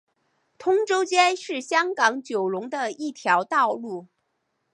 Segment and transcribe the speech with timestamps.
[0.57, 4.07] 通州街是香港九龙的一条道路。